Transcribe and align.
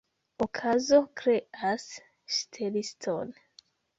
Okazo 0.45 0.99
kreas 1.19 1.85
ŝteliston. 2.37 3.33